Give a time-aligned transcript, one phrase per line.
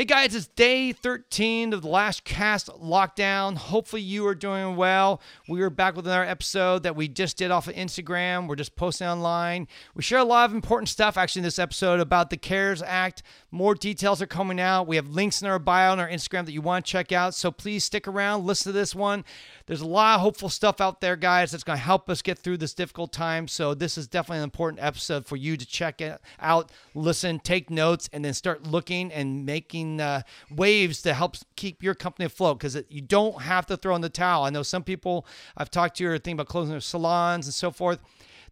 [0.00, 3.58] Hey guys, it's day 13 of the last cast lockdown.
[3.58, 5.20] Hopefully, you are doing well.
[5.46, 8.48] We are back with another episode that we just did off of Instagram.
[8.48, 9.68] We're just posting online.
[9.94, 13.22] We share a lot of important stuff actually in this episode about the CARES Act.
[13.50, 14.86] More details are coming out.
[14.86, 17.34] We have links in our bio on our Instagram that you want to check out.
[17.34, 19.22] So please stick around, listen to this one.
[19.66, 22.38] There's a lot of hopeful stuff out there, guys, that's going to help us get
[22.38, 23.46] through this difficult time.
[23.48, 27.68] So this is definitely an important episode for you to check it out, listen, take
[27.68, 30.22] notes, and then start looking and making uh,
[30.54, 34.10] waves to help keep your company afloat because you don't have to throw in the
[34.10, 34.44] towel.
[34.44, 37.70] I know some people I've talked to are thinking about closing their salons and so
[37.70, 38.00] forth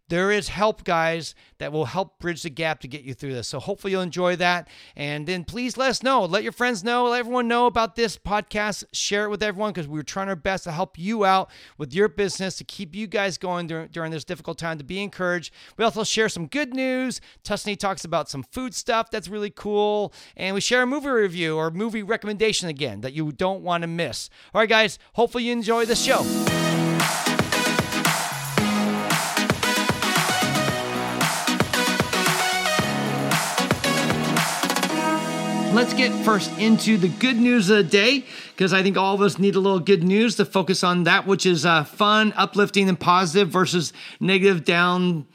[0.09, 3.47] there is help, guys, that will help bridge the gap to get you through this.
[3.47, 4.67] So hopefully you'll enjoy that.
[4.95, 6.25] And then please let us know.
[6.25, 7.05] Let your friends know.
[7.05, 8.83] Let everyone know about this podcast.
[8.91, 12.09] Share it with everyone because we're trying our best to help you out with your
[12.09, 15.53] business to keep you guys going during, during this difficult time to be encouraged.
[15.77, 17.21] We also share some good news.
[17.43, 20.13] Tusney talks about some food stuff that's really cool.
[20.35, 23.87] And we share a movie review or movie recommendation again that you don't want to
[23.87, 24.29] miss.
[24.53, 24.97] All right, guys.
[25.13, 26.88] Hopefully you enjoy the show.
[35.73, 39.21] Let's get first into the good news of the day because I think all of
[39.21, 42.89] us need a little good news to focus on that which is uh, fun, uplifting,
[42.89, 45.27] and positive versus negative, down,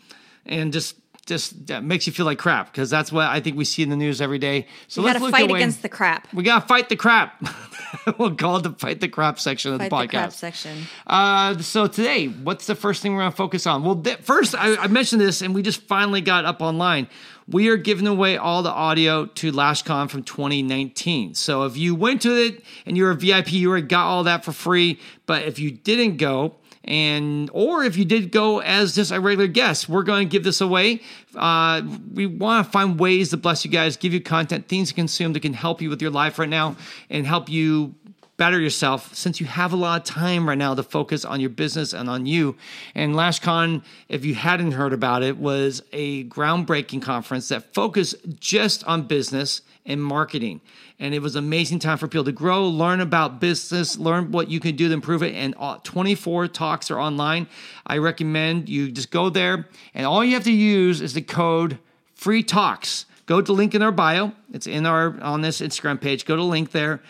[0.45, 0.97] and just
[1.27, 3.89] just that makes you feel like crap because that's what I think we see in
[3.89, 4.67] the news every day.
[4.89, 6.33] So we let's look fight against the crap.
[6.35, 7.43] We gotta fight the crap.
[8.19, 10.11] we'll call it the fight the crap section of fight the podcast.
[10.11, 10.79] The crap section.
[11.07, 13.85] Uh, so today, what's the first thing we're gonna focus on?
[13.85, 17.09] Well, th- first I, I mentioned this, and we just finally got up online
[17.47, 21.35] we are giving away all the audio to LashCon from 2019.
[21.35, 24.45] So if you went to it and you're a VIP, you already got all that
[24.45, 24.99] for free.
[25.27, 29.47] But if you didn't go, and or if you did go as just a regular
[29.47, 31.01] guest, we're going to give this away.
[31.35, 34.95] Uh, we want to find ways to bless you guys, give you content, things to
[34.95, 36.77] consume that can help you with your life right now,
[37.09, 37.95] and help you
[38.37, 41.51] better yourself since you have a lot of time right now to focus on your
[41.51, 42.57] business and on you.
[42.95, 48.83] And LashCon, if you hadn't heard about it, was a groundbreaking conference that focused just
[48.85, 50.61] on business and marketing.
[50.99, 54.51] And it was an amazing time for people to grow, learn about business, learn what
[54.51, 55.35] you can do to improve it.
[55.35, 57.47] And 24 talks are online.
[57.87, 61.79] I recommend you just go there, and all you have to use is the code
[62.15, 63.07] free talks.
[63.27, 64.33] Go to link in our bio.
[64.53, 66.27] It's in our on this Instagram page.
[66.27, 67.01] Go to link there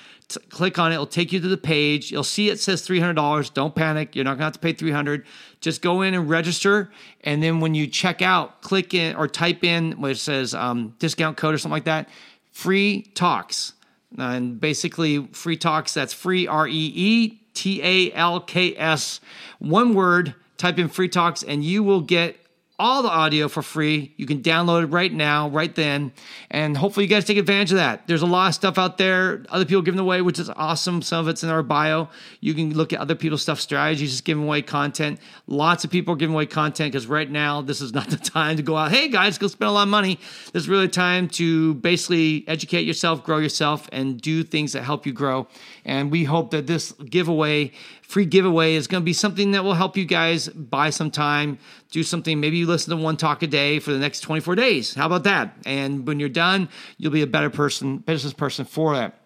[0.49, 0.95] click on it.
[0.95, 2.11] It'll take you to the page.
[2.11, 3.53] You'll see it says $300.
[3.55, 4.15] Don't panic.
[4.15, 5.25] You're not going to have to pay 300
[5.61, 6.91] Just go in and register.
[7.23, 10.95] And then when you check out, click in or type in what it says um,
[10.99, 12.09] discount code or something like that.
[12.53, 13.73] Free talks.
[14.17, 19.21] And basically, free talks, that's free, R E E T A L K S.
[19.59, 22.37] One word, type in free talks, and you will get
[22.77, 24.13] all the audio for free.
[24.17, 26.13] You can download it right now, right then.
[26.51, 28.09] And hopefully you guys take advantage of that.
[28.09, 31.01] There's a lot of stuff out there, other people giving away, which is awesome.
[31.01, 32.09] Some of it's in our bio.
[32.41, 35.21] You can look at other people's stuff, strategies, just giving away content.
[35.47, 38.57] Lots of people are giving away content because right now, this is not the time
[38.57, 40.19] to go out, hey guys, go spend a lot of money.
[40.53, 45.07] This is really time to basically educate yourself, grow yourself, and do things that help
[45.07, 45.47] you grow.
[45.85, 47.71] And we hope that this giveaway
[48.15, 51.59] free giveaway is going to be something that will help you guys buy some time,
[51.91, 52.39] do something.
[52.39, 54.95] Maybe you listen to one talk a day for the next 24 days.
[54.95, 55.57] How about that?
[55.67, 59.21] And when you're done, you'll be a better person, business person for that.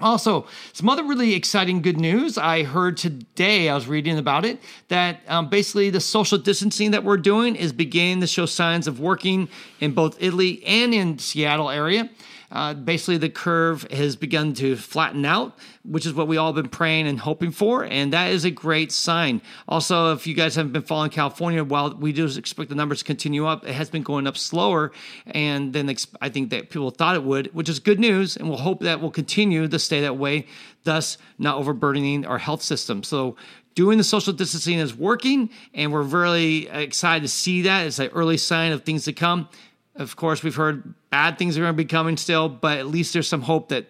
[0.00, 2.36] Also, some other really exciting good news.
[2.36, 7.04] I heard today, I was reading about it, that um, basically the social distancing that
[7.04, 9.48] we're doing is beginning to show signs of working
[9.78, 12.10] in both Italy and in Seattle area.
[12.50, 16.68] Uh, basically, the curve has begun to flatten out, which is what we all been
[16.68, 19.40] praying and hoping for, and that is a great sign.
[19.68, 23.04] Also, if you guys haven't been following California, while we do expect the numbers to
[23.04, 24.92] continue up, it has been going up slower,
[25.26, 28.58] and then I think that people thought it would, which is good news, and we'll
[28.58, 30.46] hope that will continue to stay that way,
[30.84, 33.02] thus not overburdening our health system.
[33.02, 33.36] So
[33.74, 37.86] doing the social distancing is working, and we're really excited to see that.
[37.86, 39.48] It's an early sign of things to come.
[39.96, 43.12] Of course, we've heard bad things are going to be coming still, but at least
[43.12, 43.86] there's some hope that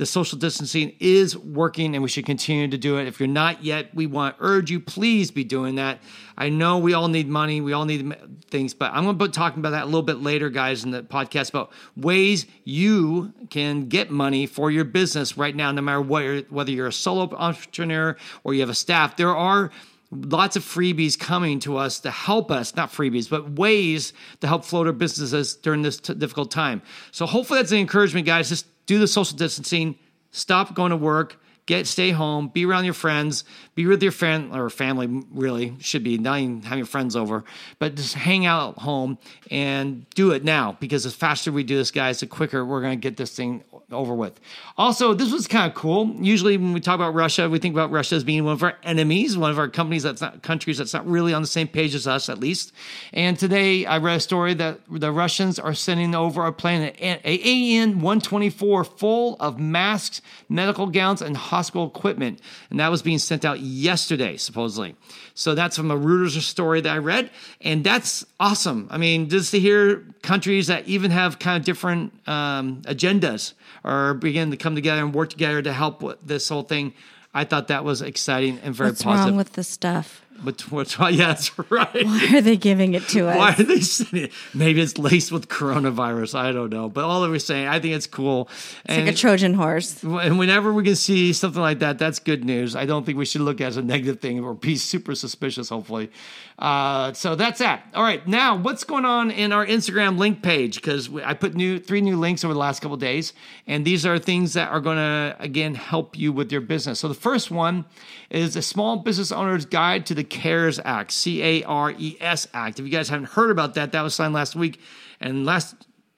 [0.00, 3.06] the social distancing is working and we should continue to do it.
[3.06, 5.98] If you're not yet, we want to urge you, please be doing that.
[6.38, 8.16] I know we all need money, we all need
[8.46, 10.90] things, but I'm going to be talking about that a little bit later, guys, in
[10.90, 16.00] the podcast about ways you can get money for your business right now, no matter
[16.00, 19.16] what, whether you're a solo entrepreneur or you have a staff.
[19.16, 19.70] There are
[20.10, 24.64] lots of freebies coming to us to help us, not freebies, but ways to help
[24.64, 26.82] float our businesses during this t- difficult time.
[27.12, 28.48] So hopefully that's an encouragement, guys.
[28.48, 29.96] Just do the social distancing,
[30.32, 33.44] stop going to work, Get stay home, be around your friends,
[33.76, 35.22] be with your friend or family.
[35.30, 37.44] Really should be not even having your friends over,
[37.78, 39.18] but just hang out at home
[39.52, 42.98] and do it now because the faster we do this, guys, the quicker we're going
[42.98, 43.62] to get this thing
[43.92, 44.40] over with.
[44.76, 46.12] Also, this was kind of cool.
[46.20, 48.76] Usually, when we talk about Russia, we think about Russia as being one of our
[48.82, 51.94] enemies, one of our companies that's not countries that's not really on the same page
[51.94, 52.72] as us, at least.
[53.12, 57.18] And today, I read a story that the Russians are sending over a plane, an
[57.24, 62.40] AN 124, full of masks, medical gowns, and hospital equipment,
[62.70, 64.96] and that was being sent out yesterday, supposedly.
[65.34, 67.30] So that's from a Reuters story that I read,
[67.60, 68.88] and that's awesome.
[68.90, 73.54] I mean, just to hear countries that even have kind of different um, agendas
[73.84, 76.92] are beginning to come together and work together to help with this whole thing.
[77.32, 79.26] I thought that was exciting and very What's positive.
[79.28, 80.22] wrong with the stuff?
[80.44, 81.12] But what's wrong?
[81.14, 82.04] Yeah, that's right.
[82.04, 83.36] Why are they giving it to us?
[83.36, 84.32] Why are they sending it?
[84.54, 86.34] Maybe it's laced with coronavirus.
[86.34, 86.88] I don't know.
[86.88, 88.48] But all that we're saying, I think it's cool.
[88.84, 90.02] It's and, like a Trojan horse.
[90.02, 92.76] And whenever we can see something like that, that's good news.
[92.76, 95.14] I don't think we should look at it as a negative thing or be super
[95.14, 96.10] suspicious, hopefully.
[96.58, 97.86] Uh, so that's that.
[97.94, 98.26] All right.
[98.26, 100.76] Now, what's going on in our Instagram link page?
[100.76, 103.32] Because I put new three new links over the last couple days,
[103.66, 107.00] and these are things that are going to, again, help you with your business.
[107.00, 107.86] So the first one
[108.28, 112.46] is a Small Business Owner's Guide to the CARES Act, C A R E S
[112.54, 112.78] Act.
[112.78, 114.80] If you guys haven't heard about that, that was signed last week.
[115.20, 115.74] And last,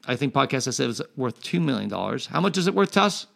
[0.06, 1.90] I think, podcast I said it was worth $2 million.
[1.90, 3.26] How much is it worth to us?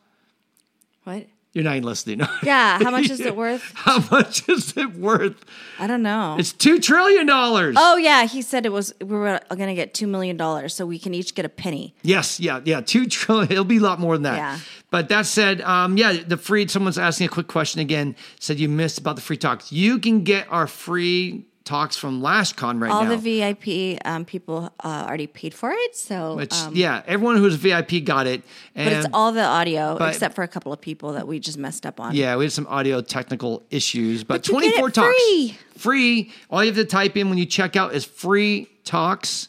[1.05, 1.26] What?
[1.56, 2.20] You're not even listening.
[2.43, 2.79] Yeah.
[2.82, 3.73] How much is it worth?
[3.75, 5.43] How much is it worth?
[5.79, 6.37] I don't know.
[6.38, 7.76] It's two trillion dollars.
[7.79, 8.93] Oh yeah, he said it was.
[9.00, 11.94] We were going to get two million dollars, so we can each get a penny.
[12.03, 12.38] Yes.
[12.38, 12.61] Yeah.
[12.62, 12.82] Yeah.
[12.82, 13.50] Two trillion.
[13.50, 14.37] It'll be a lot more than that.
[14.37, 14.58] Yeah.
[14.91, 16.69] But that said, um, yeah, the free.
[16.69, 18.17] Someone's asking a quick question again.
[18.38, 19.73] Said you missed about the free talks.
[19.73, 23.10] You can get our free talks from LashCon right all now.
[23.10, 27.36] All the VIP um, people uh, already paid for it, so Which, um, yeah, everyone
[27.36, 28.42] who's a VIP got it.
[28.74, 31.58] but it's all the audio but, except for a couple of people that we just
[31.58, 32.14] messed up on.
[32.14, 35.58] Yeah, we had some audio technical issues, but, but 24 talks free.
[35.76, 36.32] free.
[36.48, 39.48] All you have to type in when you check out is free talks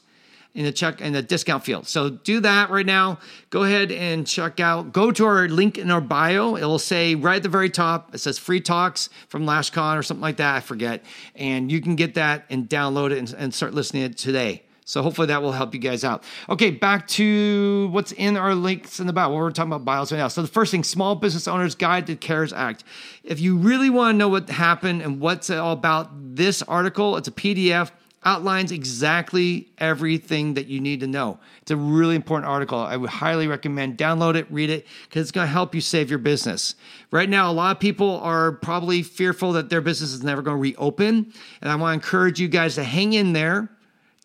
[0.58, 1.88] in the check in the discount field.
[1.88, 3.20] So do that right now.
[3.52, 4.92] Go ahead and check out.
[4.92, 6.56] Go to our link in our bio.
[6.56, 8.16] It will say right at the very top.
[8.16, 10.56] It says free talks from LashCon or something like that.
[10.56, 11.06] I forget.
[11.36, 14.64] And you can get that and download it and, and start listening to it today.
[14.84, 16.24] So hopefully that will help you guys out.
[16.50, 19.32] Okay, back to what's in our links in the bio.
[19.32, 20.28] We're talking about bios right now.
[20.28, 22.84] So the first thing, Small Business Owners Guide to CARES Act.
[23.24, 27.28] If you really want to know what happened and what's all about this article, it's
[27.28, 27.92] a PDF
[28.26, 31.40] outlines exactly everything that you need to know.
[31.62, 32.80] It's a really important article.
[32.80, 36.10] I would highly recommend download it, read it, because it's going to help you save
[36.10, 36.76] your business.
[37.12, 40.58] Right now, a lot of people are probably fearful that their business is never going
[40.58, 41.32] to reopen.
[41.62, 43.70] And I want to encourage you guys to hang in there.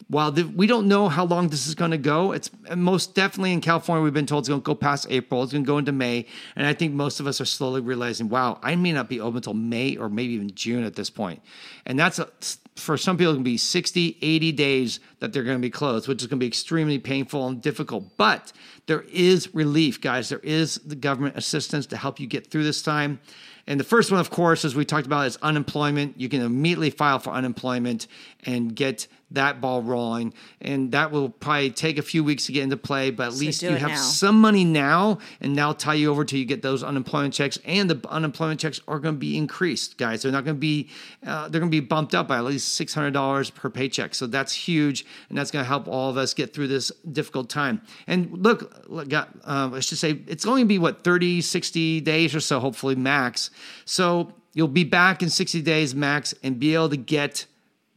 [0.08, 3.52] While the, we don't know how long this is going to go, it's most definitely
[3.52, 4.02] in California.
[4.02, 5.42] We've been told it's going to go past April.
[5.42, 6.26] It's going to go into May,
[6.56, 9.36] and I think most of us are slowly realizing, wow, I may not be open
[9.36, 11.40] until May or maybe even June at this point.
[11.86, 12.28] and that's a,
[12.76, 16.08] for some people, it can be 60, 80 days that they're going to be closed,
[16.08, 18.16] which is going to be extremely painful and difficult.
[18.16, 18.52] But
[18.86, 20.30] there is relief, guys.
[20.30, 23.20] There is the government assistance to help you get through this time.
[23.66, 26.18] And the first one, of course, as we talked about, is unemployment.
[26.18, 28.06] You can immediately file for unemployment
[28.44, 30.34] and get that ball rolling.
[30.60, 33.40] And that will probably take a few weeks to get into play, but at so
[33.40, 33.96] least you have now.
[33.96, 37.58] some money now, and now tie you over till you get those unemployment checks.
[37.64, 40.22] And the unemployment checks are going to be increased, guys.
[40.22, 40.88] They're not going to be
[41.26, 44.14] uh, they're going to be bumped up by at least six hundred dollars per paycheck.
[44.14, 47.48] So that's huge, and that's going to help all of us get through this difficult
[47.48, 47.82] time.
[48.06, 52.34] And look, look uh, I should say it's going to be what 30, 60 days
[52.34, 53.50] or so, hopefully max.
[53.84, 57.46] So you'll be back in 60 days max and be able to get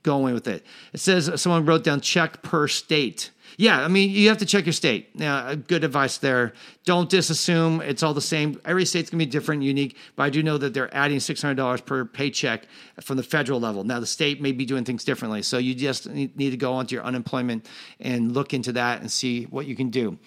[0.06, 0.64] going with it.
[0.94, 3.32] It says someone wrote down check per state.
[3.58, 5.10] Yeah, I mean, you have to check your state.
[5.16, 6.54] Yeah, uh, good advice there.
[6.84, 8.60] Don't just assume it's all the same.
[8.66, 12.06] Every state's gonna be different, unique, but I do know that they're adding $600 per
[12.06, 12.68] paycheck
[13.02, 13.84] from the federal level.
[13.84, 15.42] Now, the state may be doing things differently.
[15.42, 17.68] So you just need to go onto your unemployment
[18.00, 20.18] and look into that and see what you can do.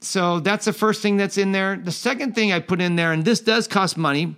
[0.00, 1.76] So that's the first thing that's in there.
[1.76, 4.34] The second thing I put in there, and this does cost money.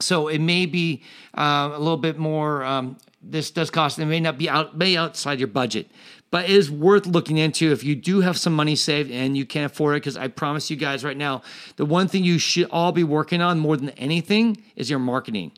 [0.00, 1.02] So it may be
[1.36, 2.96] uh, a little bit more um,
[3.28, 3.98] this does cost.
[3.98, 5.90] It may not be out, may outside your budget,
[6.30, 9.44] but it is worth looking into if you do have some money saved and you
[9.44, 10.00] can't afford it.
[10.00, 11.42] Because I promise you guys right now,
[11.76, 15.52] the one thing you should all be working on more than anything is your marketing.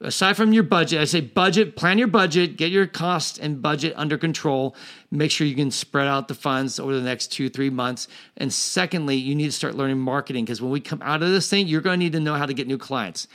[0.00, 3.92] Aside from your budget, I say budget, plan your budget, get your cost and budget
[3.94, 4.74] under control.
[5.12, 8.08] Make sure you can spread out the funds over the next two, three months.
[8.36, 11.48] And secondly, you need to start learning marketing because when we come out of this
[11.48, 13.28] thing, you're going to need to know how to get new clients.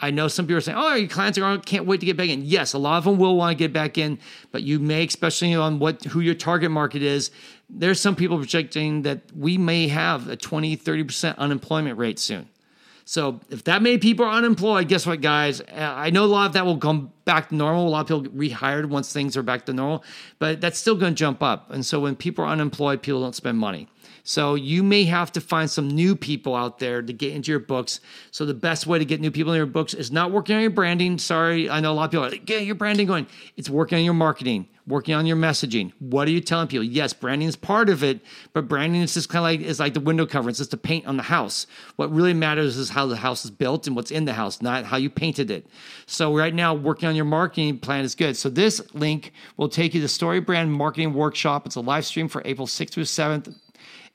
[0.00, 2.28] I know some people are saying, "Oh, your clients are can't wait to get back
[2.28, 4.18] in." Yes, a lot of them will want to get back in,
[4.52, 7.30] but you may, especially on what who your target market is.
[7.68, 12.48] There's some people projecting that we may have a 20, 30% unemployment rate soon.
[13.04, 15.60] So if that many people are unemployed, guess what, guys?
[15.60, 17.86] Uh, I know a lot of that will come back to normal.
[17.86, 20.02] A lot of people get rehired once things are back to normal,
[20.38, 21.70] but that's still going to jump up.
[21.70, 23.86] And so when people are unemployed, people don't spend money.
[24.24, 27.60] So you may have to find some new people out there to get into your
[27.60, 28.00] books.
[28.30, 30.62] So the best way to get new people in your books is not working on
[30.62, 31.18] your branding.
[31.18, 33.26] Sorry, I know a lot of people are like, get your branding going.
[33.56, 35.92] It's working on your marketing, working on your messaging.
[35.98, 36.84] What are you telling people?
[36.84, 38.20] Yes, branding is part of it,
[38.52, 40.50] but branding is just kind of like is like the window cover.
[40.50, 41.66] It's just the paint on the house.
[41.96, 44.84] What really matters is how the house is built and what's in the house, not
[44.84, 45.66] how you painted it.
[46.04, 48.36] So right now, working on your marketing plan is good.
[48.36, 51.66] So this link will take you to Story Brand Marketing Workshop.
[51.66, 53.54] It's a live stream for April 6th through 7th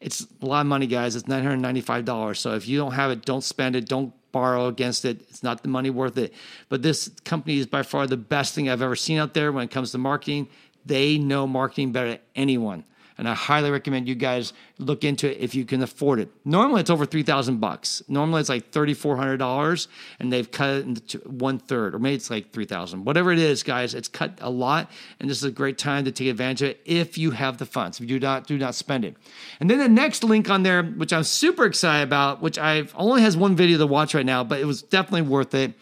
[0.04, 1.16] it's a lot of money, guys.
[1.16, 2.38] It's $995.
[2.38, 3.88] So if you don't have it, don't spend it.
[3.88, 5.22] Don't borrow against it.
[5.30, 6.34] It's not the money worth it.
[6.68, 9.64] But this company is by far the best thing I've ever seen out there when
[9.64, 10.50] it comes to marketing.
[10.86, 12.84] They know marketing better than anyone
[13.24, 16.28] and I highly recommend you guys look into it if you can afford it.
[16.44, 18.04] Normally, it's over three thousand bucks.
[18.10, 19.88] Normally, it's like thirty four hundred dollars,
[20.20, 23.06] and they've cut it into one third, or maybe it's like three thousand.
[23.06, 26.12] Whatever it is, guys, it's cut a lot, and this is a great time to
[26.12, 27.98] take advantage of it if you have the funds.
[27.98, 29.16] If you do not, do not spend it.
[29.62, 33.22] And then the next link on there, which I'm super excited about, which I've only
[33.22, 35.76] has one video to watch right now, but it was definitely worth it.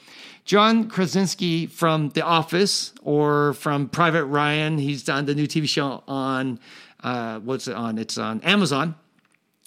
[0.44, 4.78] John Krasinski from The Office or from Private Ryan.
[4.78, 6.60] He's done the new TV show on
[7.04, 7.98] uh, what's it on?
[7.98, 8.96] It's on Amazon.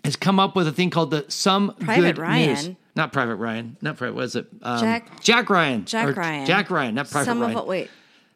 [0.05, 2.49] Has come up with a thing called the Some Private Good Ryan.
[2.55, 2.71] News.
[2.95, 3.77] Not Private Ryan.
[3.81, 4.15] Not Private.
[4.15, 4.47] What is it?
[4.63, 5.85] Um, Jack- Jack Ryan.
[5.87, 6.47] Jack Ryan.
[6.47, 6.95] Jack Ryan.
[6.95, 7.57] Not Private Some Ryan.
[7.57, 7.91] of it, wait,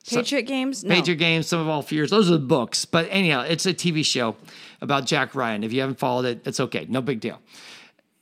[0.09, 0.83] Patriot Games?
[0.83, 0.95] No.
[0.95, 2.11] Patriot Games, Sum of All Fears.
[2.11, 2.85] Those are the books.
[2.87, 4.37] But anyhow, it's a TV show
[4.81, 5.63] about Jack Ryan.
[5.63, 6.87] If you haven't followed it, it's okay.
[6.89, 7.39] No big deal.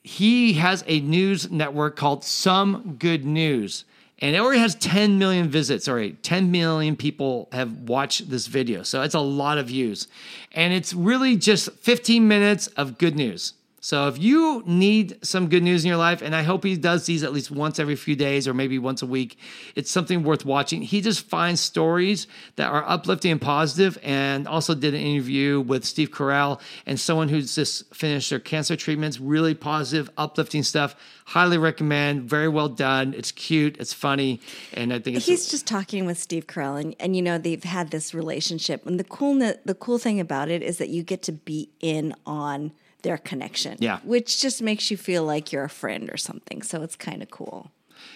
[0.03, 3.85] He has a news network called Some Good News.
[4.21, 5.89] And it already has 10 million visits.
[5.89, 8.83] All right, 10 million people have watched this video.
[8.83, 10.09] So it's a lot of views.
[10.53, 13.53] And it's really just 15 minutes of good news.
[13.87, 17.07] So if you need some good news in your life, and I hope he does
[17.07, 19.39] these at least once every few days or maybe once a week,
[19.77, 20.83] it's something worth watching.
[20.83, 22.27] He just finds stories
[22.57, 27.29] that are uplifting and positive, and also did an interview with Steve Carell and someone
[27.29, 29.21] who's just finished their cancer treatments.
[29.21, 30.97] Really positive, uplifting stuff.
[31.27, 32.29] Highly recommend.
[32.29, 33.15] Very well done.
[33.15, 33.77] It's cute.
[33.79, 34.41] It's funny,
[34.73, 37.63] and I think it's He's just talking with Steve Carell, and, and you know they've
[37.63, 38.85] had this relationship.
[38.85, 42.13] And the cool the cool thing about it is that you get to be in
[42.27, 42.73] on
[43.07, 44.01] their connection, Yeah.
[44.03, 46.61] which just makes you feel like you're a friend or something.
[46.63, 47.71] So it's kind of cool.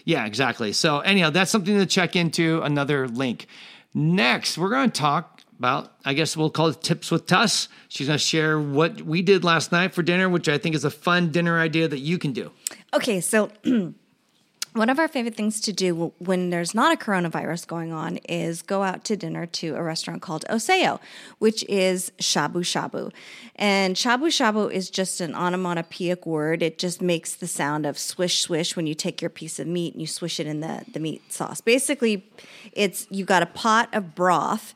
[0.05, 0.73] Yeah, exactly.
[0.73, 2.61] So, anyhow, that's something to check into.
[2.63, 3.47] Another link.
[3.95, 7.69] Next, we're going to talk about, I guess we'll call it tips with Tuss.
[7.89, 10.85] She's going to share what we did last night for dinner, which I think is
[10.85, 12.51] a fun dinner idea that you can do.
[12.95, 13.51] Okay, so
[14.73, 18.63] one of our favorite things to do when there's not a coronavirus going on is
[18.63, 21.01] go out to dinner to a restaurant called Oseo,
[21.39, 23.13] which is shabu shabu.
[23.57, 26.63] And shabu shabu is just an onomatopoeic word.
[26.63, 29.95] It just makes the sound of swish swish when you take your piece of meat
[29.95, 31.61] and you swish it in the, the meat sauce.
[31.61, 32.25] Basically,
[32.73, 34.75] it's you got a pot of broth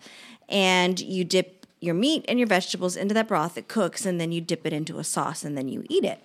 [0.49, 3.57] and you dip your meat and your vegetables into that broth.
[3.57, 6.21] It cooks and then you dip it into a sauce and then you eat it.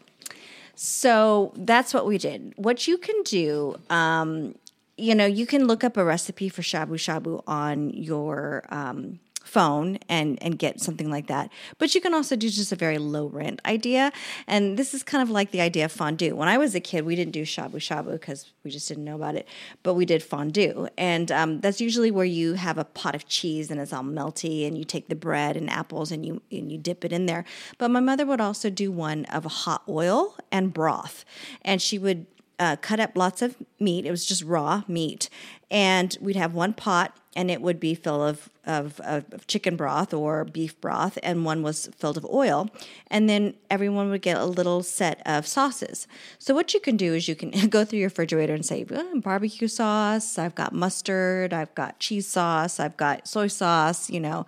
[0.81, 2.53] So that's what we did.
[2.55, 4.55] What you can do, um,
[4.97, 9.97] you know, you can look up a recipe for shabu shabu on your um, phone
[10.07, 11.51] and and get something like that.
[11.77, 14.11] But you can also do just a very low rent idea.
[14.47, 16.35] And this is kind of like the idea of fondue.
[16.35, 19.15] When I was a kid, we didn't do shabu shabu because we just didn't know
[19.15, 19.47] about it.
[19.83, 23.71] But we did fondue, and um, that's usually where you have a pot of cheese
[23.71, 26.77] and it's all melty, and you take the bread and apples and you and you
[26.77, 27.45] dip it in there.
[27.77, 31.25] But my mother would also do one of hot oil and broth,
[31.63, 32.25] and she would
[32.59, 34.05] uh, cut up lots of meat.
[34.05, 35.29] It was just raw meat,
[35.71, 40.13] and we'd have one pot, and it would be filled of, of of chicken broth
[40.13, 42.69] or beef broth, and one was filled of oil,
[43.07, 46.07] and then everyone would get a little set of sauces.
[46.39, 49.19] So what you can do is you can go through your refrigerator and say "Oh,
[49.19, 50.37] barbecue sauce.
[50.37, 51.53] I've got mustard.
[51.53, 52.79] I've got cheese sauce.
[52.79, 54.09] I've got soy sauce.
[54.09, 54.45] You know,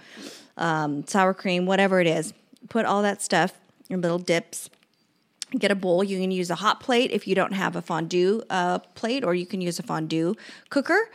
[0.58, 2.34] um, sour cream, whatever it is.
[2.70, 3.54] Put all that stuff
[3.90, 4.70] in little dips
[5.58, 6.04] get a bowl.
[6.04, 9.36] You can use a hot plate if you don't have a fondue uh, plate, or
[9.36, 10.36] you can use a fondue
[10.70, 11.10] cooker.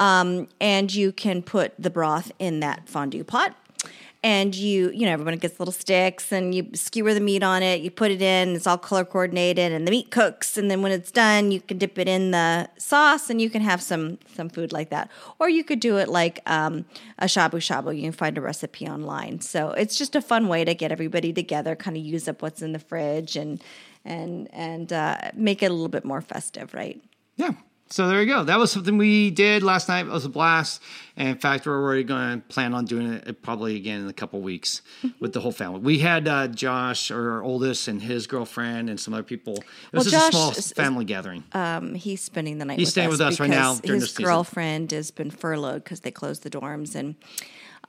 [0.00, 3.54] Um, and you can put the broth in that fondue pot.
[4.22, 7.80] And you, you know, everyone gets little sticks and you skewer the meat on it.
[7.80, 10.58] You put it in, it's all color coordinated, and the meat cooks.
[10.58, 13.62] And then when it's done, you can dip it in the sauce, and you can
[13.62, 15.10] have some some food like that.
[15.38, 16.84] Or you could do it like um,
[17.18, 17.96] a shabu shabu.
[17.96, 19.40] You can find a recipe online.
[19.40, 22.60] So it's just a fun way to get everybody together, kind of use up what's
[22.60, 23.64] in the fridge, and
[24.04, 27.02] and and uh, make it a little bit more festive, right?
[27.36, 27.52] Yeah.
[27.92, 28.44] So there you go.
[28.44, 30.06] That was something we did last night.
[30.06, 30.80] It was a blast.
[31.16, 34.12] And in fact, we're already going to plan on doing it probably again in a
[34.12, 34.80] couple weeks
[35.18, 35.80] with the whole family.
[35.80, 39.54] We had uh, Josh, our oldest, and his girlfriend, and some other people.
[39.54, 41.42] It was Well, just a small is- family gathering.
[41.52, 42.78] Um, he's spending the night.
[42.78, 46.00] He's with staying us with us right now during his girlfriend has been furloughed because
[46.00, 47.16] they closed the dorms, and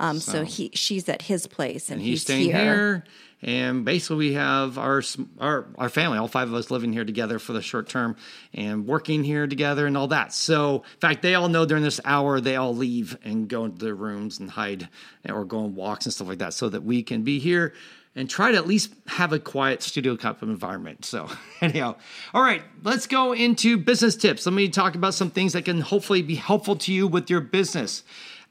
[0.01, 3.03] um, so, he she's at his place, and, he's, staying here.
[3.43, 5.03] And basically, we have our
[5.39, 8.15] our our family, all five of us, living here together for the short term
[8.51, 10.33] and working here together and all that.
[10.33, 13.85] So, in fact, they all know during this hour they all leave and go into
[13.85, 14.89] their rooms and hide
[15.29, 17.73] or go on walks and stuff like that, so that we can be here
[18.15, 21.05] and try to at least have a quiet studio type of environment.
[21.05, 21.29] So,
[21.61, 21.95] anyhow,
[22.33, 24.47] all right, let's go into business tips.
[24.47, 27.41] Let me talk about some things that can hopefully be helpful to you with your
[27.41, 28.03] business.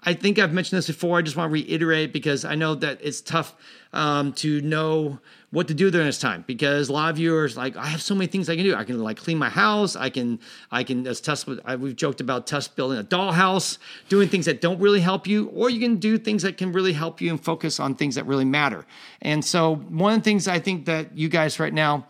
[0.02, 1.19] I think I've mentioned this before.
[1.19, 3.54] I just want to reiterate because I know that it's tough
[3.92, 5.19] um, to know
[5.50, 8.00] what to do during this time because a lot of you are like, I have
[8.00, 8.75] so many things I can do.
[8.75, 9.97] I can like clean my house.
[9.97, 10.38] I can,
[10.71, 11.49] I can as test.
[11.64, 13.78] I, we've joked about test building a dollhouse,
[14.09, 16.92] doing things that don't really help you, or you can do things that can really
[16.92, 18.87] help you and focus on things that really matter.
[19.21, 22.07] And so, one of the things I think that you guys right now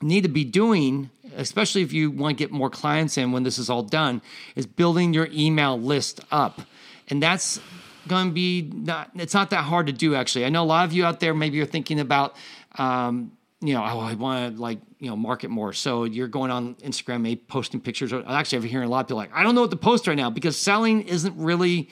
[0.00, 3.58] need to be doing, especially if you want to get more clients in when this
[3.58, 4.22] is all done,
[4.54, 6.62] is building your email list up.
[7.08, 7.60] And that's
[8.08, 10.44] going to be not, it's not that hard to do actually.
[10.44, 12.36] I know a lot of you out there, maybe you're thinking about,
[12.76, 15.72] um, you know, oh, I want to like, you know, market more.
[15.72, 18.12] So you're going on Instagram, maybe posting pictures.
[18.12, 19.76] or Actually, I've been hearing a lot of people like, I don't know what to
[19.76, 21.88] post right now because selling isn't really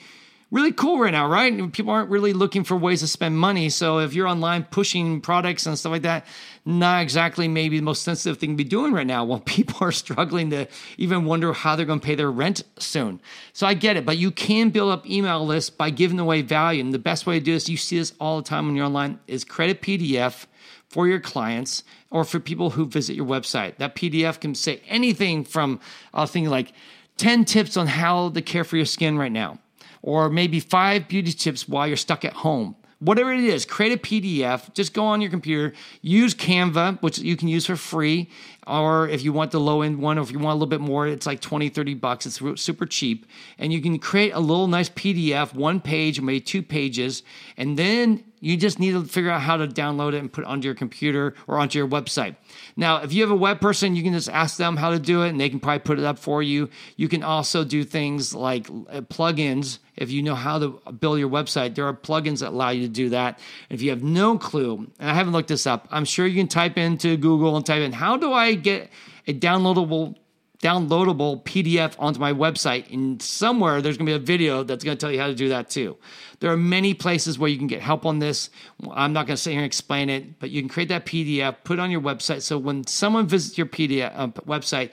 [0.53, 1.73] really cool right now, right?
[1.73, 3.69] People aren't really looking for ways to spend money.
[3.69, 6.27] So if you're online pushing products and stuff like that,
[6.63, 9.91] not exactly maybe the most sensitive thing to be doing right now when people are
[9.91, 10.67] struggling to
[10.97, 13.19] even wonder how they're going to pay their rent soon.
[13.51, 16.81] So I get it, but you can build up email lists by giving away value.
[16.81, 18.85] And the best way to do this, you see this all the time when you're
[18.85, 20.45] online, is credit PDF
[20.87, 23.77] for your clients or for people who visit your website.
[23.77, 25.79] That PDF can say anything from
[26.13, 26.73] a thing like
[27.17, 29.57] 10 tips on how to care for your skin right now
[30.03, 32.75] or maybe five beauty tips while you're stuck at home.
[32.99, 34.73] Whatever it is, create a PDF.
[34.73, 38.29] Just go on your computer, use Canva, which you can use for free.
[38.65, 40.79] Or if you want the low end one, or if you want a little bit
[40.79, 42.25] more, it's like 20, 30 bucks.
[42.25, 43.25] It's super cheap.
[43.57, 47.23] And you can create a little nice PDF, one page, maybe two pages.
[47.57, 50.47] And then you just need to figure out how to download it and put it
[50.47, 52.35] onto your computer or onto your website.
[52.75, 55.21] Now, if you have a web person, you can just ask them how to do
[55.23, 56.69] it and they can probably put it up for you.
[56.97, 59.79] You can also do things like uh, plugins.
[59.95, 62.91] If you know how to build your website, there are plugins that allow you to
[62.91, 63.39] do that.
[63.69, 66.49] If you have no clue, and I haven't looked this up, I'm sure you can
[66.49, 68.89] type into Google and type in, how do I get
[69.25, 70.17] a downloadable
[70.63, 72.91] downloadable PDF onto my website.
[72.91, 75.35] And somewhere there's going to be a video that's going to tell you how to
[75.35, 75.97] do that too.
[76.39, 78.49] There are many places where you can get help on this.
[78.89, 81.57] I'm not going to sit here and explain it, but you can create that PDF,
[81.65, 82.41] put it on your website.
[82.43, 84.91] So when someone visits your PDF uh, website,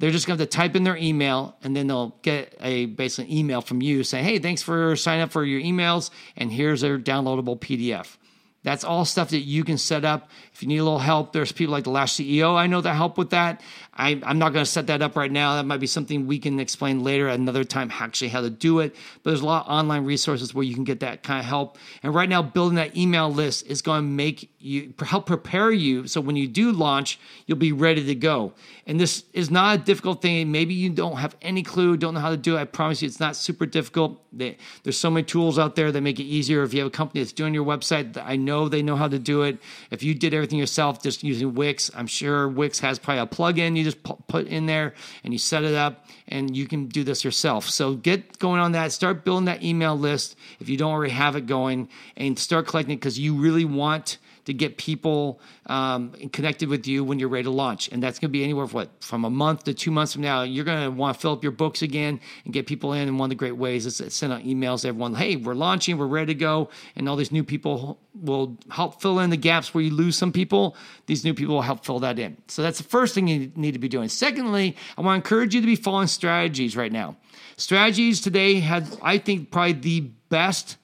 [0.00, 3.60] they're just going to type in their email and then they'll get a basically email
[3.60, 7.60] from you saying, "Hey, thanks for signing up for your emails, and here's their downloadable
[7.60, 8.16] PDF."
[8.64, 10.30] That's all stuff that you can set up.
[10.52, 12.94] If you need a little help, there's people like the Last CEO I know that
[12.94, 13.60] help with that.
[13.94, 15.56] I, am not going to set that up right now.
[15.56, 18.78] That might be something we can explain later at another time, actually, how to do
[18.80, 18.94] it.
[19.22, 21.76] But there's a lot of online resources where you can get that kind of help.
[22.02, 26.06] And right now, building that email list is going to make you help prepare you
[26.06, 28.52] so when you do launch, you'll be ready to go.
[28.86, 30.52] And this is not a difficult thing.
[30.52, 32.60] Maybe you don't have any clue, don't know how to do it.
[32.60, 34.22] I promise you, it's not super difficult.
[34.32, 36.62] there's so many tools out there that make it easier.
[36.62, 39.18] If you have a company that's doing your website, I know they know how to
[39.18, 39.58] do it.
[39.90, 43.76] If you did everything yourself, just using Wix, I'm sure Wix has probably a plugin
[43.76, 47.24] you just put in there and you set it up and you can do this
[47.24, 47.68] yourself.
[47.68, 48.92] So get going on that.
[48.92, 52.94] Start building that email list if you don't already have it going and start collecting
[52.94, 57.44] it because you really want to get people um, connected with you when you're ready
[57.44, 57.88] to launch.
[57.92, 60.22] And that's going to be anywhere from what from a month to two months from
[60.22, 60.42] now.
[60.42, 63.08] You're going to want to fill up your books again and get people in.
[63.08, 65.14] And one of the great ways is to send out emails to everyone.
[65.14, 65.96] Hey, we're launching.
[65.96, 66.70] We're ready to go.
[66.96, 70.32] And all these new people will help fill in the gaps where you lose some
[70.32, 70.76] people.
[71.06, 72.36] These new people will help fill that in.
[72.48, 74.08] So that's the first thing you need to be doing.
[74.08, 77.16] Secondly, I want to encourage you to be following strategies right now.
[77.56, 80.76] Strategies today had, I think, probably the best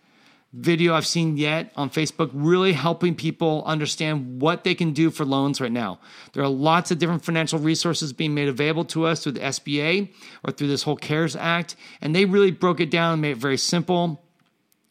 [0.52, 5.24] video I've seen yet on Facebook, really helping people understand what they can do for
[5.24, 6.00] loans right now.
[6.32, 10.10] There are lots of different financial resources being made available to us through the SBA
[10.44, 13.38] or through this whole CARES Act, and they really broke it down and made it
[13.38, 14.24] very simple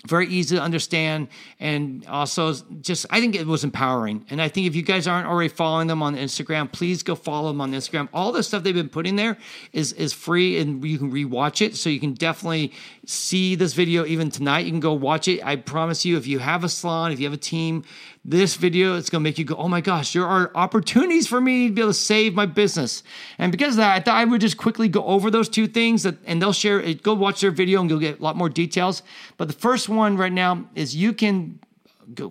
[0.05, 1.27] very easy to understand
[1.59, 4.25] and also just i think it was empowering.
[4.29, 7.49] And i think if you guys aren't already following them on instagram please go follow
[7.49, 8.07] them on instagram.
[8.13, 9.37] All the stuff they've been putting there
[9.73, 11.75] is is free and you can rewatch it.
[11.75, 12.73] So you can definitely
[13.05, 14.65] see this video even tonight.
[14.65, 15.43] You can go watch it.
[15.45, 17.83] I promise you if you have a salon if you have a team
[18.29, 21.39] this video it's going to make you go, oh my gosh, there are opportunities for
[21.39, 23.01] me to be able to save my business.
[23.37, 26.03] And because of that, I thought I would just quickly go over those two things
[26.03, 27.03] that, and they'll share, it.
[27.03, 29.01] go watch their video and you'll get a lot more details.
[29.37, 31.59] But the first one right now is you can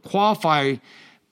[0.05, 0.77] qualify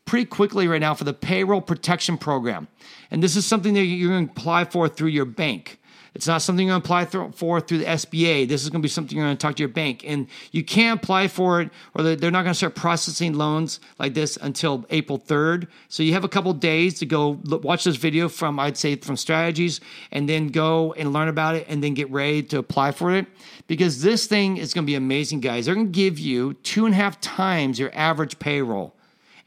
[0.06, 2.68] pretty quickly right now for the payroll protection program.
[3.10, 5.78] And this is something that you're going to apply for through your bank.
[6.14, 8.46] It's not something you're going to apply for through the SBA.
[8.46, 10.04] This is going to be something you're going to talk to your bank.
[10.06, 14.14] And you can't apply for it, or they're not going to start processing loans like
[14.14, 15.66] this until April 3rd.
[15.88, 18.94] So you have a couple days to go look, watch this video from, I'd say,
[18.94, 19.80] from strategies,
[20.12, 23.26] and then go and learn about it, and then get ready to apply for it.
[23.66, 25.66] Because this thing is going to be amazing, guys.
[25.66, 28.94] They're going to give you two and a half times your average payroll,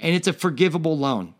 [0.01, 1.33] and it's a forgivable loan,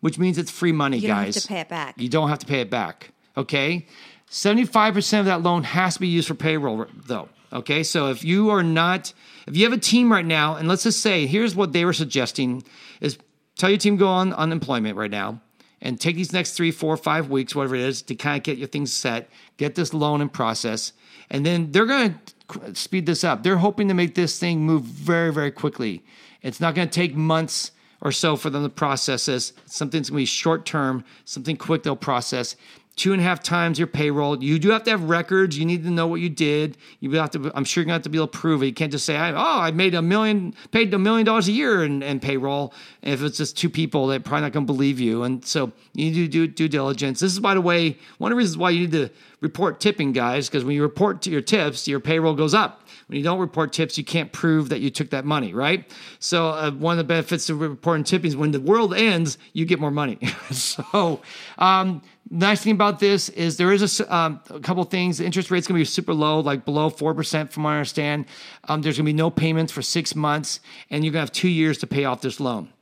[0.00, 1.34] which means it's free money, You guys.
[1.34, 1.94] don't have to pay it back.
[1.98, 3.10] You don't have to pay it back.
[3.36, 3.86] Okay.
[4.30, 7.28] 75% of that loan has to be used for payroll, though.
[7.52, 7.82] Okay.
[7.82, 9.12] So if you are not,
[9.46, 11.92] if you have a team right now, and let's just say, here's what they were
[11.92, 12.62] suggesting
[13.00, 13.18] is
[13.56, 15.40] tell your team go on unemployment right now
[15.80, 18.56] and take these next three, four, five weeks, whatever it is, to kind of get
[18.56, 20.92] your things set, get this loan in process.
[21.30, 23.42] And then they're going to speed this up.
[23.42, 26.04] They're hoping to make this thing move very, very quickly.
[26.42, 29.52] It's not going to take months or so for them to process this.
[29.66, 32.56] Something's going to be short term, something quick they'll process
[33.00, 34.44] two and a half times your payroll.
[34.44, 35.56] You do have to have records.
[35.56, 36.76] You need to know what you did.
[37.00, 37.50] You have to.
[37.54, 38.66] I'm sure you're gonna have to be able to prove it.
[38.66, 41.82] You can't just say, "Oh, I made a million, paid a million dollars a year
[41.82, 45.22] in, in payroll." And if it's just two people, they're probably not gonna believe you.
[45.22, 47.20] And so you need to do due diligence.
[47.20, 49.08] This is, by the way, one of the reasons why you need to
[49.40, 52.86] report tipping, guys, because when you report to your tips, your payroll goes up.
[53.10, 55.84] When you don't report tips, you can't prove that you took that money, right?
[56.20, 59.64] So uh, one of the benefits of reporting tipping is when the world ends, you
[59.64, 60.16] get more money.
[60.52, 61.20] so
[61.58, 65.18] um, nice thing about this is there is a, um, a couple things.
[65.18, 67.78] The interest rate's going to be super low, like below four percent, from what I
[67.78, 68.26] understand.
[68.68, 71.32] Um, there's going to be no payments for six months, and you're going to have
[71.32, 72.72] two years to pay off this loan.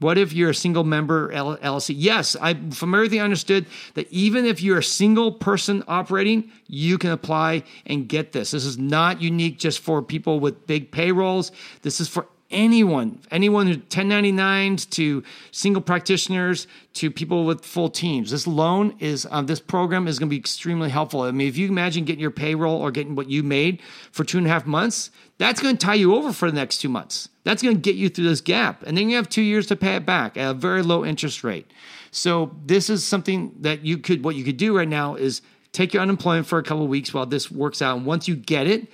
[0.00, 1.94] What if you're a single member LLC?
[1.96, 6.98] Yes, I from everything I understood that even if you're a single person operating, you
[6.98, 8.50] can apply and get this.
[8.50, 11.52] This is not unique just for people with big payrolls.
[11.82, 18.30] This is for anyone, anyone who 1099s to single practitioners to people with full teams.
[18.30, 21.22] This loan is, um, this program is going to be extremely helpful.
[21.22, 23.80] I mean, if you imagine getting your payroll or getting what you made
[24.12, 26.78] for two and a half months, that's going to tie you over for the next
[26.78, 27.28] two months.
[27.44, 28.82] That's going to get you through this gap.
[28.82, 31.44] And then you have two years to pay it back at a very low interest
[31.44, 31.70] rate.
[32.10, 35.92] So this is something that you could, what you could do right now is take
[35.92, 37.98] your unemployment for a couple of weeks while this works out.
[37.98, 38.88] And once you get it,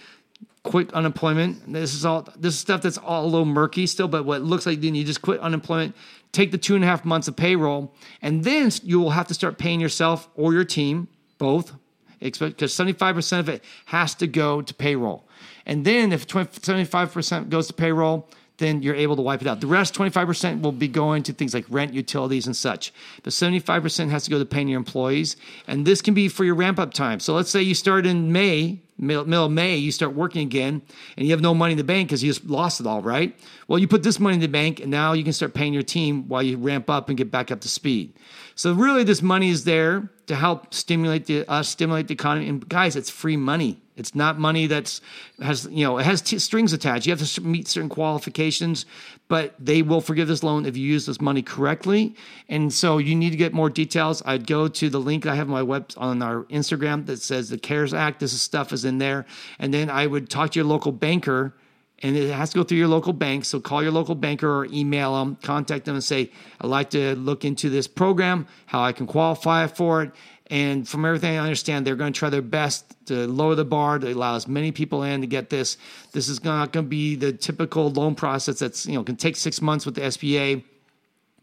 [0.65, 1.73] quit unemployment.
[1.73, 4.67] This is all this is stuff that's all a little murky still, but what looks
[4.67, 5.97] like then you just quit unemployment,
[6.33, 9.35] take the two and a half months of payroll, and then you will have to
[9.35, 11.73] start paying yourself or your team both,
[12.21, 15.27] because 75% of it has to go to payroll.
[15.67, 19.61] And then if 20, 75% goes to payroll, then you're able to wipe it out.
[19.61, 22.93] The rest, 25%, will be going to things like rent, utilities, and such.
[23.23, 25.37] But 75% has to go to paying your employees.
[25.67, 27.19] And this can be for your ramp up time.
[27.21, 30.83] So let's say you start in May, middle, of May, you start working again,
[31.17, 33.37] and you have no money in the bank because you just lost it all, right?
[33.69, 35.83] Well, you put this money in the bank, and now you can start paying your
[35.83, 38.15] team while you ramp up and get back up to speed.
[38.55, 42.49] So really, this money is there to help stimulate the uh, stimulate the economy.
[42.49, 43.81] And guys, it's free money.
[44.03, 45.01] It's not money that's
[45.41, 47.07] has you know it has t- strings attached.
[47.07, 48.85] You have to meet certain qualifications,
[49.29, 52.17] but they will forgive this loan if you use this money correctly.
[52.49, 54.23] And so you need to get more details.
[54.27, 57.49] I'd go to the link I have on my web on our Instagram that says
[57.49, 58.19] the CARES Act.
[58.19, 59.25] This stuff is in there,
[59.61, 61.55] and then I would talk to your local banker
[62.03, 63.45] and it has to go through your local bank.
[63.45, 67.15] So call your local banker or email them, contact them and say, I'd like to
[67.15, 70.11] look into this program, how I can qualify for it.
[70.49, 73.99] And from everything I understand, they're going to try their best to lower the bar
[73.99, 75.79] to allow as many people in to get this.
[76.13, 79.37] This is not going to be the typical loan process that's, you know, can take
[79.37, 80.65] six months with the SBA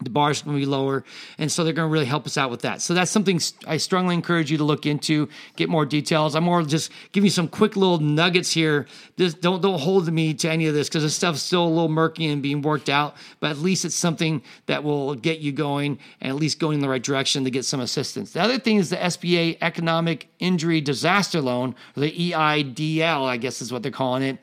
[0.02, 1.04] the bar's going to be lower
[1.38, 2.80] and so they're going to really help us out with that.
[2.82, 6.34] So that's something i strongly encourage you to look into get more details.
[6.34, 8.86] I'm more just giving you some quick little nuggets here.
[9.16, 11.88] Just don't don't hold me to any of this because this stuff's still a little
[11.88, 15.98] murky and being worked out but at least it's something that will get you going
[16.20, 18.32] and at least going in the right direction to get some assistance.
[18.32, 23.60] The other thing is the sba economic injury disaster loan or the eidl i guess
[23.60, 24.38] is what they're calling it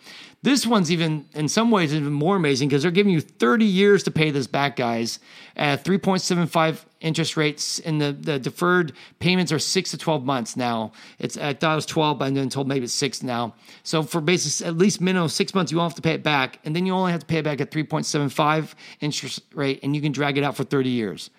[0.48, 4.02] this one's even, in some ways, even more amazing because they're giving you 30 years
[4.04, 5.20] to pay this back, guys,
[5.58, 10.94] at 3.75 interest rates, and the, the deferred payments are six to 12 months now.
[11.20, 13.56] It's I thought it was 12, but I'm been told maybe it's six now.
[13.84, 16.60] So for basis, at least minimum six months, you won't have to pay it back,
[16.64, 20.02] and then you only have to pay it back at 3.75 interest rate, and you
[20.02, 21.30] can drag it out for 30 years.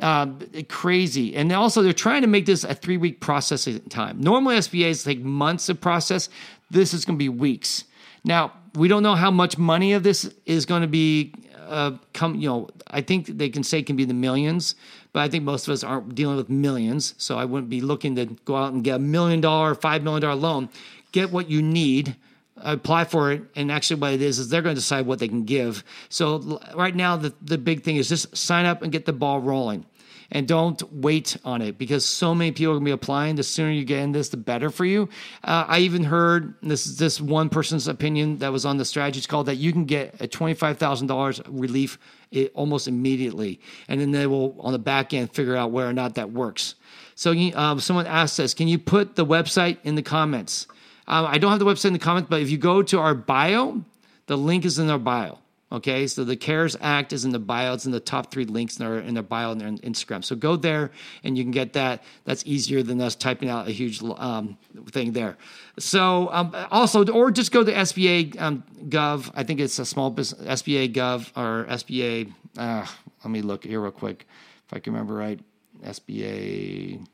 [0.00, 0.28] Uh,
[0.70, 1.36] crazy.
[1.36, 4.18] And also, they're trying to make this a three week processing time.
[4.18, 6.30] Normally, SBAs take months of process.
[6.70, 7.84] This is going to be weeks.
[8.26, 11.32] Now, we don't know how much money of this is going to be
[11.66, 14.74] uh, come, you know, I think they can say can be the millions,
[15.12, 17.14] but I think most of us aren't dealing with millions.
[17.18, 20.22] So I wouldn't be looking to go out and get a million dollar, five million
[20.22, 20.68] dollar loan.
[21.12, 22.16] Get what you need
[22.58, 25.28] apply for it and actually what it is is they're going to decide what they
[25.28, 29.04] can give so right now the, the big thing is just sign up and get
[29.04, 29.84] the ball rolling
[30.30, 33.36] and don't wait on it because so many people are going to be applying.
[33.36, 35.08] The sooner you get in this, the better for you.
[35.44, 39.26] Uh, I even heard this is this one person's opinion that was on the strategies
[39.26, 41.98] call that you can get a twenty five thousand dollars relief
[42.30, 45.92] it, almost immediately, and then they will on the back end figure out whether or
[45.92, 46.74] not that works.
[47.14, 50.66] So um, someone asked us, can you put the website in the comments?
[51.06, 53.14] Um, I don't have the website in the comments, but if you go to our
[53.14, 53.84] bio,
[54.26, 55.38] the link is in our bio.
[55.72, 57.74] Okay, so the CARES Act is in the bio.
[57.74, 60.24] It's in the top three links in their in their bio and their Instagram.
[60.24, 60.92] So go there
[61.24, 62.04] and you can get that.
[62.24, 64.58] That's easier than us typing out a huge um,
[64.90, 65.36] thing there.
[65.78, 69.32] So um, also, or just go to SBA um, Gov.
[69.34, 72.32] I think it's a small business SBA Gov or SBA.
[72.56, 72.86] Uh,
[73.24, 74.28] let me look here real quick
[74.66, 75.40] if I can remember right.
[75.82, 77.04] SBA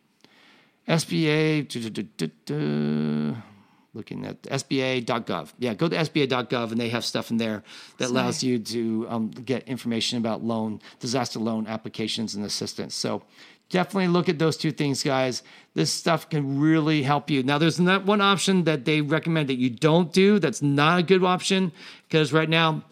[0.87, 1.69] SBA
[3.95, 5.53] looking at SBA.gov.
[5.59, 7.63] Yeah, go to SBA.gov and they have stuff in there
[7.99, 8.21] that Sorry.
[8.21, 12.95] allows you to um, get information about loan, disaster loan applications and assistance.
[12.95, 13.23] So
[13.69, 15.43] definitely look at those two things, guys.
[15.75, 17.43] This stuff can really help you.
[17.43, 20.39] Now, there's not one option that they recommend that you don't do.
[20.39, 21.73] That's not a good option
[22.09, 22.85] because right now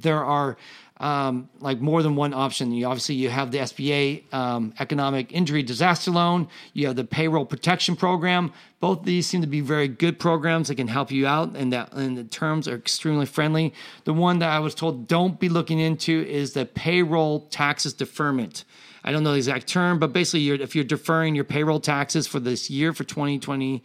[0.00, 0.56] there are
[1.00, 2.72] um, like more than one option.
[2.72, 6.46] You obviously you have the SBA um, economic injury disaster loan.
[6.74, 8.52] You have the payroll protection program.
[8.80, 11.92] Both these seem to be very good programs that can help you out, and that
[11.94, 13.72] and the terms are extremely friendly.
[14.04, 18.64] The one that I was told don't be looking into is the payroll taxes deferment.
[19.02, 22.26] I don't know the exact term, but basically, you're, if you're deferring your payroll taxes
[22.26, 23.82] for this year for 2020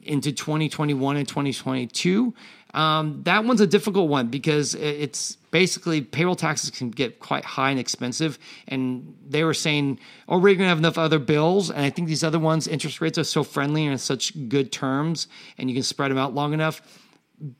[0.00, 2.32] into 2021 and 2022
[2.74, 7.70] um, that one's a difficult one because it's basically payroll taxes can get quite high
[7.70, 8.38] and expensive.
[8.66, 11.70] And they were saying, oh, we're going to have enough other bills.
[11.70, 15.28] And I think these other ones, interest rates are so friendly and such good terms,
[15.56, 16.82] and you can spread them out long enough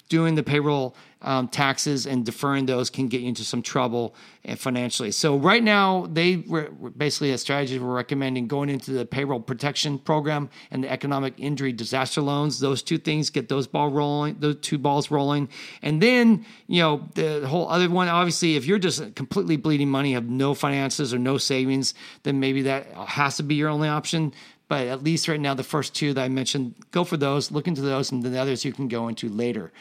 [0.08, 4.14] doing the payroll um, taxes and deferring those can get you into some trouble
[4.44, 5.10] eh, financially.
[5.10, 9.98] So right now, they were basically a strategy we're recommending going into the payroll protection
[9.98, 12.60] program and the economic injury disaster loans.
[12.60, 15.48] Those two things get those ball rolling, those two balls rolling,
[15.82, 18.08] and then you know the whole other one.
[18.08, 22.62] Obviously, if you're just completely bleeding money, have no finances or no savings, then maybe
[22.62, 24.32] that has to be your only option.
[24.68, 27.66] But at least right now, the first two that I mentioned, go for those, look
[27.66, 29.72] into those, and then the others you can go into later.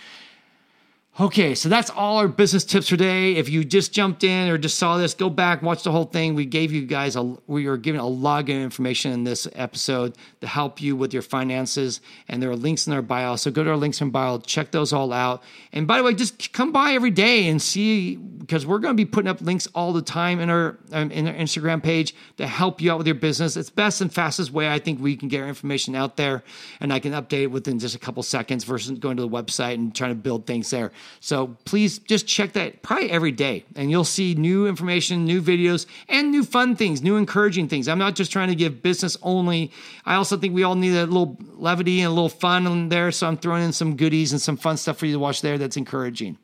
[1.19, 3.38] Okay, so that's all our business tips for today.
[3.38, 6.36] If you just jumped in or just saw this, go back, watch the whole thing.
[6.36, 10.15] We gave you guys a we are giving a lot of information in this episode
[10.41, 13.36] to help you with your finances, and there are links in our bio.
[13.36, 15.41] So go to our links in bio, check those all out.
[15.73, 18.97] And by the way, just come by every day and see because we're going to
[18.97, 22.47] be putting up links all the time in our um, in our Instagram page to
[22.47, 23.57] help you out with your business.
[23.57, 26.43] It's best and fastest way I think we can get our information out there,
[26.79, 29.73] and I can update it within just a couple seconds versus going to the website
[29.73, 30.93] and trying to build things there.
[31.19, 35.86] So please just check that probably every day, and you'll see new information, new videos,
[36.07, 37.89] and new fun things, new encouraging things.
[37.89, 39.71] I'm not just trying to give business only.
[40.05, 43.12] I also think we all need a little levity and a little fun in there.
[43.12, 45.57] So I'm throwing in some goodies and some fun stuff for you to watch there
[45.57, 46.38] that's encouraging.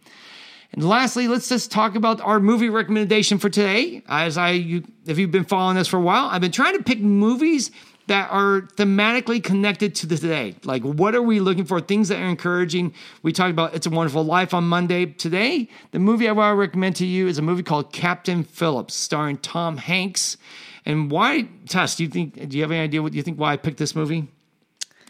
[0.73, 4.01] And lastly, let's just talk about our movie recommendation for today.
[4.07, 6.83] As I, you, if you've been following this for a while, I've been trying to
[6.83, 7.69] pick movies
[8.07, 10.55] that are thematically connected to the today.
[10.63, 11.79] Like, what are we looking for?
[11.79, 12.93] Things that are encouraging.
[13.21, 15.05] We talked about It's a Wonderful Life on Monday.
[15.05, 18.95] Today, the movie I want to recommend to you is a movie called Captain Phillips,
[18.95, 20.37] starring Tom Hanks.
[20.85, 23.53] And why, Tess, do you think, do you have any idea what you think why
[23.53, 24.27] I picked this movie?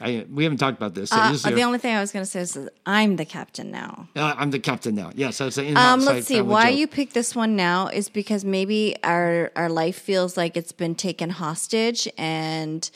[0.04, 1.10] I, we haven't talked about this.
[1.10, 4.10] So uh, the only thing I was going to say is I'm the captain now.
[4.16, 5.12] Uh, I'm the captain now.
[5.16, 5.30] Yeah.
[5.30, 6.42] So it's um, let's see.
[6.42, 6.80] Why joke.
[6.80, 10.96] you picked this one now is because maybe our our life feels like it's been
[10.96, 12.90] taken hostage and.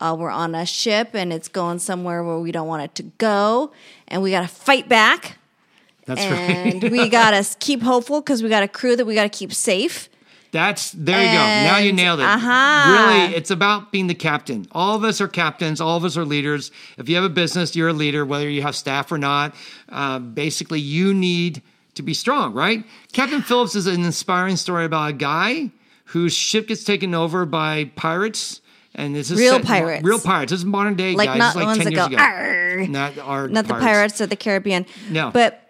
[0.00, 3.02] Uh, we're on a ship and it's going somewhere where we don't want it to
[3.18, 3.72] go,
[4.06, 5.38] and we got to fight back.
[6.04, 6.92] That's and right.
[6.92, 9.52] we got to keep hopeful because we got a crew that we got to keep
[9.52, 10.08] safe.
[10.50, 11.38] That's there you go.
[11.38, 12.24] Now you nailed it.
[12.24, 12.92] Uh-huh.
[12.92, 14.66] Really, it's about being the captain.
[14.72, 15.80] All of us are captains.
[15.80, 16.70] All of us are leaders.
[16.96, 19.54] If you have a business, you're a leader, whether you have staff or not.
[19.88, 21.62] Uh, basically, you need
[21.94, 22.84] to be strong, right?
[23.12, 25.70] Captain Phillips is an inspiring story about a guy
[26.06, 28.60] whose ship gets taken over by pirates.
[28.94, 30.04] And this is real set, pirates.
[30.04, 30.50] Real pirates.
[30.50, 31.38] This is modern day like guys.
[31.38, 32.92] Not like ones 10 that years go, ago.
[32.92, 33.68] Not our Not pirates.
[33.68, 34.86] the pirates of the Caribbean.
[35.10, 35.30] No.
[35.30, 35.67] But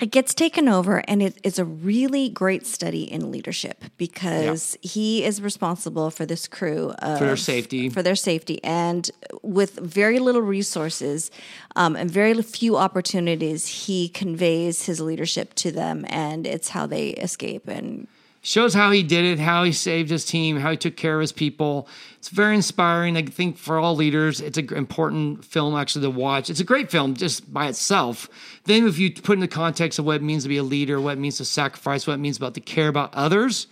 [0.00, 5.40] it gets taken over and it's a really great study in leadership because he is
[5.40, 7.88] responsible for this crew of, For their safety.
[7.88, 9.08] for their safety and
[9.42, 11.30] with very little resources
[11.76, 17.10] um, and very few opportunities he conveys his leadership to them and it's how they
[17.10, 18.08] escape and
[18.44, 21.22] shows how he did it, how he saved his team, how he took care of
[21.22, 21.88] his people.
[22.18, 23.16] It's very inspiring.
[23.16, 26.50] I think for all leaders, it's an important film actually to watch.
[26.50, 28.28] It's a great film just by itself.
[28.64, 31.00] Then, if you put in the context of what it means to be a leader,
[31.00, 33.66] what it means to sacrifice, what it means about to care about others,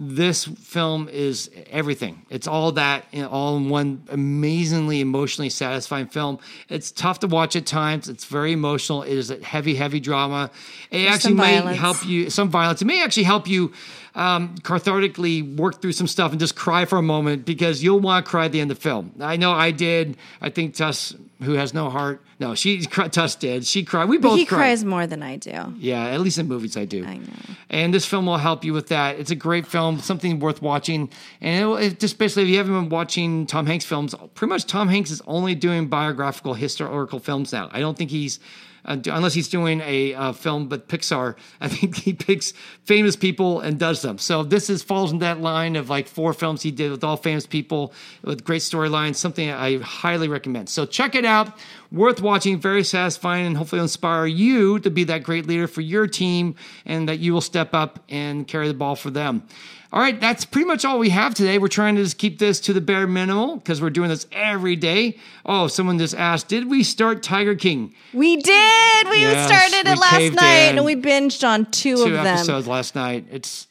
[0.00, 2.24] this film is everything.
[2.30, 6.38] It's all that in all in one amazingly emotionally satisfying film.
[6.68, 8.08] It's tough to watch at times.
[8.08, 9.02] It's very emotional.
[9.02, 10.52] It is a heavy, heavy drama.
[10.92, 11.78] It actually may violence.
[11.80, 12.80] help you some violence.
[12.80, 13.72] It may actually help you
[14.18, 18.26] um, cathartically work through some stuff and just cry for a moment because you'll want
[18.26, 19.12] to cry at the end of the film.
[19.20, 20.16] I know I did.
[20.40, 23.64] I think Tuss, who has no heart, no, she Tuss did.
[23.66, 24.08] She cried.
[24.08, 24.58] We both he cried.
[24.58, 25.72] cries more than I do.
[25.78, 27.04] Yeah, at least in movies I do.
[27.04, 27.32] I know.
[27.70, 29.18] And this film will help you with that.
[29.20, 31.10] It's a great film, something worth watching.
[31.40, 34.48] And it, will- it just basically, if you haven't been watching Tom Hanks films, pretty
[34.50, 37.68] much Tom Hanks is only doing biographical, historical films now.
[37.72, 38.40] I don't think he's,
[38.88, 42.52] unless he's doing a uh, film with Pixar, I think he picks
[42.84, 44.18] famous people and does them.
[44.18, 47.16] So this is falls in that line of like four films he did with all
[47.16, 49.16] famous people with great storylines.
[49.16, 50.68] Something I highly recommend.
[50.68, 51.56] So check it out.
[51.90, 56.06] Worth watching, very satisfying, and hopefully inspire you to be that great leader for your
[56.06, 59.42] team, and that you will step up and carry the ball for them.
[59.90, 61.56] All right, that's pretty much all we have today.
[61.56, 64.76] We're trying to just keep this to the bare minimum because we're doing this every
[64.76, 65.16] day.
[65.46, 67.94] Oh, someone just asked, did we start Tiger King?
[68.12, 69.08] We did.
[69.08, 70.76] We Yes, started it last night in.
[70.76, 72.26] and we binged on two, Two of them.
[72.26, 73.28] episodes last night.
[73.30, 73.66] It's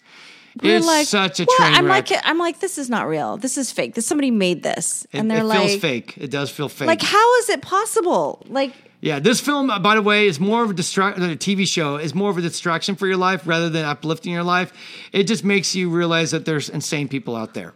[0.64, 2.10] We're it's like, such a "What?" train I'm wreck.
[2.10, 3.38] like, I'm like, this is not real.
[3.38, 3.96] This is fake.
[3.96, 6.14] This somebody made this, it, and they're it like, feels fake.
[6.18, 6.88] It does feel fake.
[6.88, 8.44] like, how is it possible?
[8.50, 11.24] Like, Yeah, this film, uh, by the way, is more of a distraction.
[11.30, 14.44] A TV show is more of a distraction for your life rather than uplifting your
[14.44, 14.74] life.
[15.12, 17.74] It just makes you realize that there's insane people out there.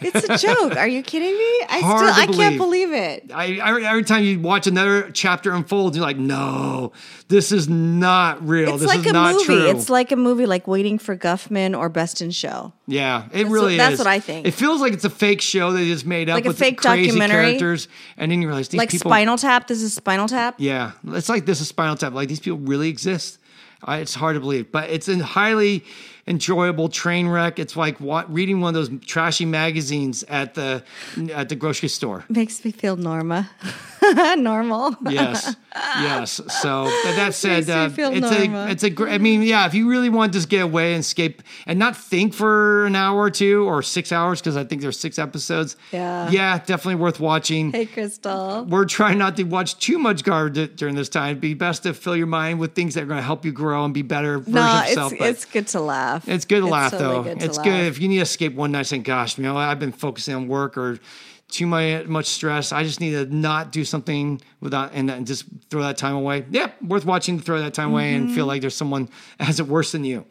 [0.00, 0.76] It's a joke.
[0.76, 1.66] Are you kidding me?
[1.68, 2.88] I Hard still, I can't believe.
[2.88, 3.30] believe it.
[3.34, 6.92] I, I every time you watch another chapter unfold, you're like, no,
[7.28, 8.70] this is not real.
[8.74, 9.44] It's this like is a not movie.
[9.44, 9.66] true.
[9.70, 12.72] It's like a movie, like Waiting for Guffman or Best in Show.
[12.86, 13.78] yeah, it really is.
[13.78, 14.46] that's what I think.
[14.46, 16.78] It feels like it's a fake show they just made up Like a with fake
[16.78, 17.42] crazy documentary.
[17.44, 19.10] characters, and then you realize these Like people.
[19.10, 19.66] Spinal Tap.
[19.66, 20.54] This is Spinal Tap.
[20.58, 22.12] Yeah, it's like this is Spinal Tap.
[22.14, 23.38] Like these people really exist.
[23.86, 25.84] Uh, it's hard to believe, but it's a highly
[26.30, 27.58] enjoyable train wreck.
[27.58, 30.82] It's like what, reading one of those trashy magazines at the
[31.34, 32.24] at the grocery store.
[32.28, 33.50] Makes me feel Norma.
[34.36, 34.96] Normal.
[35.08, 36.40] Yes, yes.
[36.62, 37.98] So but that said, uh, it's
[38.30, 38.66] Norma.
[38.66, 39.12] a it's a great.
[39.12, 39.66] I mean, yeah.
[39.66, 42.96] If you really want to just get away and escape and not think for an
[42.96, 45.76] hour or two or six hours, because I think there's six episodes.
[45.92, 46.30] Yeah.
[46.30, 47.72] yeah, definitely worth watching.
[47.72, 48.64] Hey, Crystal.
[48.64, 51.30] we're trying not to watch too much garbage during this time.
[51.32, 53.52] It'd be best to fill your mind with things that are going to help you
[53.52, 55.12] grow and be better version No, of it's yourself.
[55.18, 56.19] but it's good to laugh.
[56.26, 57.22] It's good to laugh totally though.
[57.24, 57.64] good to it's laugh.
[57.66, 60.34] good if you need to escape one night saying, "Gosh, you know, I've been focusing
[60.34, 60.98] on work or
[61.48, 62.70] too much much stress.
[62.72, 66.44] I just need to not do something without and, and just throw that time away."
[66.50, 68.34] Yeah, worth watching to throw that time away and Mm-hmm.
[68.36, 69.08] feel like there's someone
[69.40, 70.24] has it worse than you.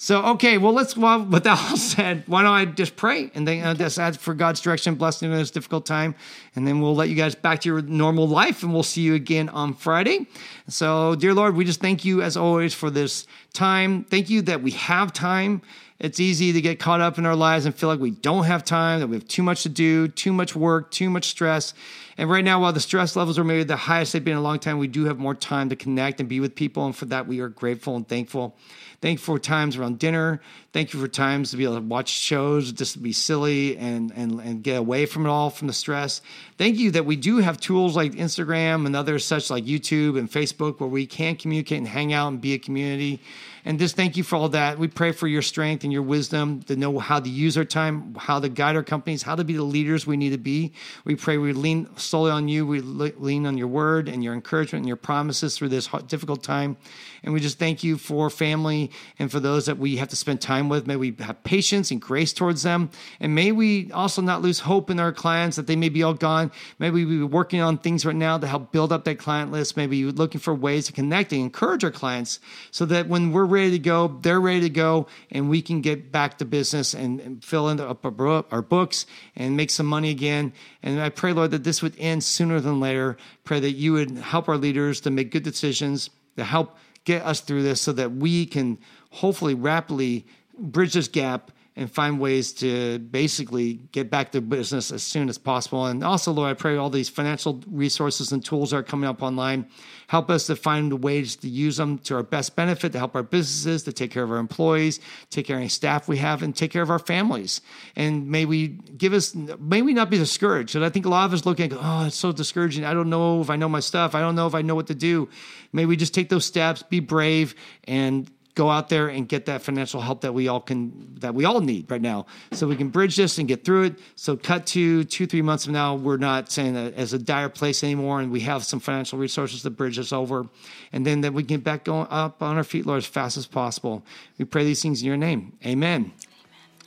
[0.00, 0.96] So okay, well let's.
[0.96, 4.20] Well, with that all said, why don't I just pray and then uh, just ask
[4.20, 6.14] for God's direction, blessing in this difficult time,
[6.54, 9.14] and then we'll let you guys back to your normal life, and we'll see you
[9.14, 10.28] again on Friday.
[10.68, 14.04] So, dear Lord, we just thank you as always for this time.
[14.04, 15.62] Thank you that we have time.
[15.98, 18.64] It's easy to get caught up in our lives and feel like we don't have
[18.64, 21.74] time, that we have too much to do, too much work, too much stress.
[22.18, 24.42] And right now, while the stress levels are maybe the highest they've been in a
[24.42, 26.84] long time, we do have more time to connect and be with people.
[26.84, 28.56] And for that, we are grateful and thankful.
[29.00, 30.40] Thank you for times around dinner.
[30.72, 34.10] Thank you for times to be able to watch shows, just to be silly and,
[34.16, 36.20] and, and get away from it all, from the stress.
[36.56, 40.28] Thank you that we do have tools like Instagram and others such like YouTube and
[40.28, 43.20] Facebook where we can communicate and hang out and be a community.
[43.64, 44.78] And just thank you for all that.
[44.78, 48.14] We pray for your strength and your wisdom to know how to use our time,
[48.14, 50.72] how to guide our companies, how to be the leaders we need to be.
[51.04, 52.66] We pray we lean solely on you.
[52.66, 56.76] We lean on your word and your encouragement and your promises through this difficult time.
[57.22, 60.40] And we just thank you for family and for those that we have to spend
[60.40, 60.86] time with.
[60.86, 62.90] May we have patience and grace towards them.
[63.20, 66.14] And may we also not lose hope in our clients that they may be all
[66.14, 66.52] gone.
[66.78, 69.76] May we be working on things right now to help build up that client list.
[69.76, 72.40] Maybe you're looking for ways to connect and encourage our clients
[72.70, 76.12] so that when we're ready to go, they're ready to go, and we can get
[76.12, 80.10] back to business and, and fill in up our, our books and make some money
[80.10, 80.52] again.
[80.82, 83.16] And I pray, Lord, that this would end sooner than later.
[83.44, 87.40] Pray that you would help our leaders to make good decisions, to help get us
[87.40, 88.78] through this so that we can
[89.10, 90.26] hopefully rapidly
[90.58, 95.38] bridge this gap and find ways to basically get back to business as soon as
[95.38, 95.86] possible.
[95.86, 99.64] And also, Lord, I pray all these financial resources and tools are coming up online.
[100.08, 103.22] Help us to find ways to use them to our best benefit, to help our
[103.22, 104.98] businesses, to take care of our employees,
[105.30, 107.60] take care of any staff we have, and take care of our families.
[107.94, 110.74] And may we give us, may we not be discouraged.
[110.74, 112.84] And I think a lot of us look at, oh, it's so discouraging.
[112.84, 114.16] I don't know if I know my stuff.
[114.16, 115.28] I don't know if I know what to do.
[115.72, 117.54] May we just take those steps, be brave,
[117.84, 118.28] and
[118.58, 121.60] go out there and get that financial help that we all can that we all
[121.60, 125.04] need right now so we can bridge this and get through it so cut to
[125.04, 128.32] two three months from now we're not saying that as a dire place anymore and
[128.32, 130.44] we have some financial resources to bridge us over
[130.92, 133.36] and then that we can get back going up on our feet lord as fast
[133.36, 134.02] as possible
[134.38, 136.12] we pray these things in your name amen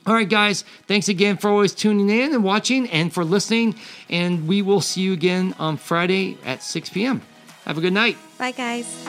[0.04, 3.76] all right, guys, thanks again for always tuning in and watching and for listening.
[4.10, 7.22] And we will see you again on Friday at 6 p.m.
[7.66, 8.16] Have a good night.
[8.36, 9.06] Bye, guys.